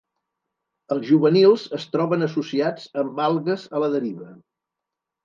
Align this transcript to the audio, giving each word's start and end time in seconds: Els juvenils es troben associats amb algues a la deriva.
Els 0.93 1.03
juvenils 1.09 1.65
es 1.79 1.85
troben 1.95 2.27
associats 2.29 2.87
amb 3.03 3.21
algues 3.27 3.67
a 3.77 3.83
la 3.85 3.91
deriva. 3.97 4.31